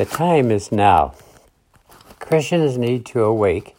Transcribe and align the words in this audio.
The 0.00 0.06
time 0.06 0.50
is 0.50 0.72
now. 0.72 1.12
Christians 2.20 2.78
need 2.78 3.04
to 3.12 3.22
awake. 3.22 3.76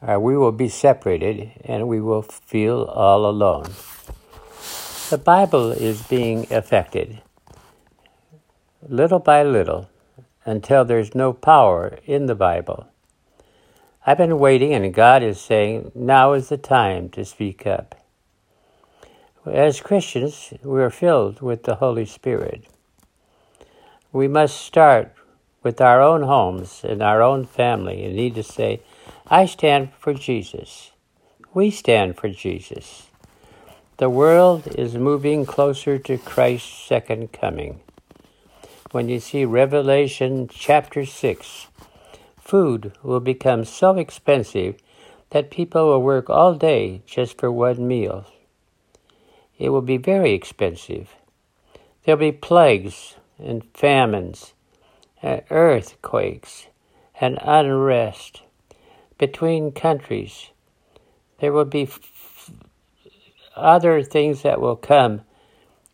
Uh, 0.00 0.18
we 0.18 0.38
will 0.38 0.52
be 0.52 0.70
separated 0.70 1.52
and 1.62 1.86
we 1.86 2.00
will 2.00 2.22
feel 2.22 2.84
all 2.84 3.26
alone. 3.26 3.66
The 5.10 5.18
Bible 5.22 5.70
is 5.70 6.00
being 6.00 6.50
affected 6.50 7.20
little 8.88 9.18
by 9.18 9.42
little 9.42 9.90
until 10.46 10.82
there's 10.82 11.14
no 11.14 11.34
power 11.34 11.98
in 12.06 12.24
the 12.24 12.34
Bible. 12.34 12.88
I've 14.06 14.16
been 14.16 14.38
waiting, 14.38 14.72
and 14.72 14.94
God 14.94 15.22
is 15.22 15.38
saying, 15.42 15.92
now 15.94 16.32
is 16.32 16.48
the 16.48 16.56
time 16.56 17.10
to 17.10 17.22
speak 17.22 17.66
up. 17.66 17.94
As 19.44 19.82
Christians, 19.82 20.54
we 20.62 20.80
are 20.80 20.88
filled 20.88 21.42
with 21.42 21.64
the 21.64 21.74
Holy 21.74 22.06
Spirit. 22.06 22.64
We 24.10 24.26
must 24.26 24.58
start 24.58 25.14
with 25.64 25.80
our 25.80 26.00
own 26.00 26.22
homes 26.22 26.82
and 26.84 27.02
our 27.02 27.22
own 27.22 27.46
family 27.46 28.04
and 28.04 28.14
need 28.14 28.36
to 28.36 28.42
say, 28.44 28.80
I 29.26 29.46
stand 29.46 29.92
for 29.98 30.14
Jesus. 30.14 30.92
We 31.54 31.70
stand 31.70 32.16
for 32.16 32.28
Jesus. 32.28 33.08
The 33.96 34.10
world 34.10 34.68
is 34.76 34.94
moving 34.94 35.46
closer 35.46 35.98
to 35.98 36.18
Christ's 36.18 36.86
second 36.86 37.32
coming. 37.32 37.80
When 38.92 39.08
you 39.08 39.18
see 39.18 39.44
Revelation 39.44 40.48
chapter 40.48 41.06
6, 41.06 41.68
food 42.38 42.92
will 43.02 43.20
become 43.20 43.64
so 43.64 43.96
expensive 43.96 44.76
that 45.30 45.50
people 45.50 45.88
will 45.88 46.02
work 46.02 46.28
all 46.28 46.54
day 46.54 47.02
just 47.06 47.38
for 47.38 47.50
one 47.50 47.88
meal. 47.88 48.26
It 49.58 49.70
will 49.70 49.82
be 49.82 49.96
very 49.96 50.32
expensive. 50.32 51.14
There'll 52.04 52.20
be 52.20 52.32
plagues 52.32 53.14
and 53.38 53.64
famines 53.72 54.52
earthquakes 55.50 56.66
and 57.20 57.38
unrest 57.42 58.42
between 59.18 59.72
countries. 59.72 60.50
There 61.40 61.52
will 61.52 61.64
be 61.64 61.82
f- 61.82 62.50
other 63.56 64.02
things 64.02 64.42
that 64.42 64.60
will 64.60 64.76
come 64.76 65.22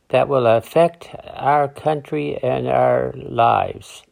that 0.08 0.28
will 0.28 0.46
affect 0.46 1.14
our 1.34 1.69
country 1.69 2.36
and 2.42 2.66
our 2.66 3.12
lives 3.16 4.02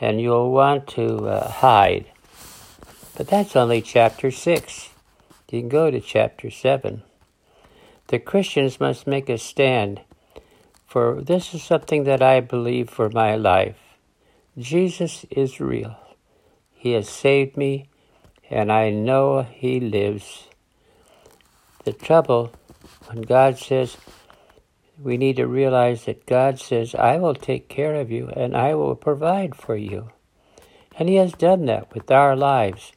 and 0.00 0.20
you'll 0.20 0.50
want 0.52 0.86
to 0.86 1.28
uh, 1.28 1.50
hide. 1.50 2.06
But 3.16 3.28
that's 3.28 3.56
only 3.56 3.82
chapter 3.82 4.30
6. 4.30 4.90
You 5.50 5.60
can 5.60 5.68
go 5.68 5.90
to 5.90 6.00
chapter 6.00 6.50
7. 6.50 7.02
The 8.08 8.18
Christians 8.18 8.80
must 8.80 9.06
make 9.06 9.28
a 9.28 9.38
stand, 9.38 10.00
for 10.86 11.20
this 11.20 11.52
is 11.52 11.62
something 11.62 12.04
that 12.04 12.22
I 12.22 12.40
believe 12.40 12.88
for 12.88 13.10
my 13.10 13.34
life. 13.34 13.87
Jesus 14.58 15.24
is 15.30 15.60
real. 15.60 15.96
He 16.72 16.92
has 16.92 17.08
saved 17.08 17.56
me, 17.56 17.88
and 18.50 18.72
I 18.72 18.90
know 18.90 19.42
He 19.42 19.78
lives. 19.78 20.48
The 21.84 21.92
trouble 21.92 22.52
when 23.06 23.22
God 23.22 23.56
says, 23.56 23.96
we 25.00 25.16
need 25.16 25.36
to 25.36 25.46
realize 25.46 26.06
that 26.06 26.26
God 26.26 26.58
says, 26.58 26.94
I 26.94 27.18
will 27.18 27.34
take 27.34 27.68
care 27.68 27.94
of 27.94 28.10
you 28.10 28.28
and 28.34 28.56
I 28.56 28.74
will 28.74 28.96
provide 28.96 29.54
for 29.54 29.76
you. 29.76 30.10
And 30.98 31.08
He 31.08 31.14
has 31.14 31.32
done 31.32 31.66
that 31.66 31.94
with 31.94 32.10
our 32.10 32.34
lives. 32.34 32.92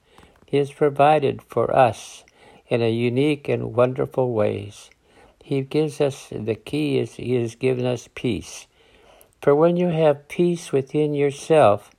He 0.47 0.57
has 0.57 0.71
provided 0.71 1.43
for 1.43 1.73
us 1.75 2.23
in 2.67 2.81
a 2.81 2.91
unique 2.91 3.47
and 3.47 3.75
wonderful 3.75 4.33
ways. 4.33 4.89
He 5.43 5.61
gives 5.61 6.01
us 6.01 6.29
the 6.31 6.55
key 6.55 6.97
is 6.97 7.15
He 7.15 7.35
has 7.35 7.53
given 7.53 7.85
us 7.85 8.09
peace. 8.15 8.65
For 9.41 9.55
when 9.55 9.75
you 9.75 9.87
have 9.87 10.27
peace 10.27 10.71
within 10.71 11.15
yourself, 11.15 11.91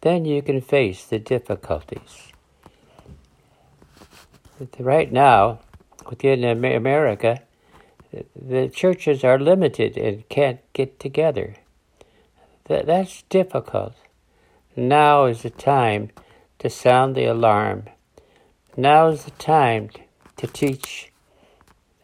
then 0.00 0.24
you 0.24 0.42
can 0.42 0.60
face 0.60 1.04
the 1.04 1.20
difficulties. 1.20 2.32
Right 4.78 5.10
now, 5.12 5.60
within 6.08 6.44
America, 6.44 7.42
the 8.34 8.68
churches 8.68 9.22
are 9.22 9.38
limited 9.38 9.96
and 9.96 10.28
can't 10.28 10.60
get 10.72 10.98
together. 10.98 11.54
That, 12.64 12.86
that's 12.86 13.22
difficult. 13.22 13.94
Now 14.76 15.26
is 15.26 15.42
the 15.42 15.50
time 15.50 16.10
to 16.58 16.68
sound 16.68 17.14
the 17.14 17.26
alarm. 17.26 17.84
Now 18.76 19.08
is 19.08 19.24
the 19.24 19.30
time 19.32 19.90
to 20.36 20.46
teach 20.46 21.12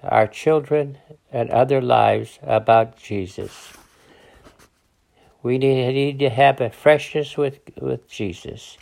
our 0.02 0.26
children 0.26 0.98
and 1.32 1.50
other 1.50 1.80
lives 1.80 2.38
about 2.42 2.96
Jesus. 2.96 3.77
We 5.42 5.58
need 5.58 6.18
to 6.18 6.30
have 6.30 6.60
a 6.60 6.70
freshness 6.70 7.36
with, 7.36 7.60
with 7.80 8.08
Jesus. 8.08 8.76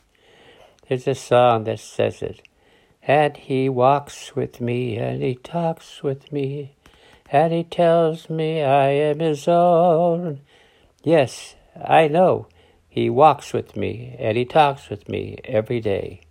There's 0.88 1.06
a 1.06 1.14
song 1.14 1.64
that 1.64 1.80
says 1.80 2.22
it. 2.22 2.42
And 3.02 3.36
he 3.36 3.68
walks 3.68 4.34
with 4.34 4.60
me 4.60 4.96
and 4.96 5.22
he 5.22 5.34
talks 5.34 6.02
with 6.02 6.32
me 6.32 6.76
and 7.30 7.52
he 7.52 7.64
tells 7.64 8.30
me 8.30 8.62
I 8.62 8.88
am 8.88 9.20
his 9.20 9.46
own. 9.46 10.40
Yes, 11.02 11.56
I 11.76 12.08
know. 12.08 12.48
He 12.88 13.10
walks 13.10 13.52
with 13.52 13.76
me 13.76 14.16
and 14.18 14.36
he 14.36 14.44
talks 14.44 14.88
with 14.88 15.08
me 15.08 15.38
every 15.44 15.80
day. 15.80 16.22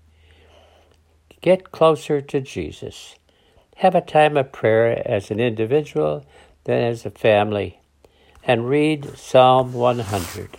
Get 1.42 1.72
closer 1.72 2.22
to 2.22 2.42
Jesus. 2.42 3.16
Have 3.78 3.94
a 3.94 4.02
time 4.02 4.36
of 4.36 4.52
prayer 4.52 5.04
as 5.06 5.30
an 5.30 5.40
individual, 5.40 6.26
then 6.64 6.82
as 6.82 7.06
a 7.06 7.12
family, 7.12 7.80
and 8.48 8.70
read 8.70 9.18
Psalm 9.18 9.74
100. 9.74 10.58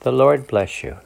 The 0.00 0.12
Lord 0.12 0.46
bless 0.46 0.82
you. 0.82 0.96